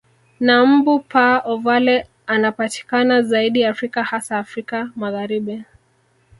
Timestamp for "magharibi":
4.95-5.63